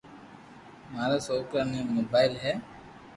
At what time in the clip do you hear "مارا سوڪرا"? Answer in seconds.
0.91-1.61